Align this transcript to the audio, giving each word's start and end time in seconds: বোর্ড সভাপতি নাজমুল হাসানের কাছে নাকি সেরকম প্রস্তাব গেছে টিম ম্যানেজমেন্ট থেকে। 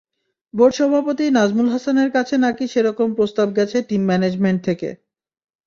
বোর্ড 0.53 0.73
সভাপতি 0.77 1.25
নাজমুল 1.31 1.67
হাসানের 1.73 2.09
কাছে 2.15 2.35
নাকি 2.37 2.65
সেরকম 2.67 3.07
প্রস্তাব 3.17 3.47
গেছে 3.57 3.77
টিম 3.89 4.01
ম্যানেজমেন্ট 4.09 4.59
থেকে। 4.67 4.89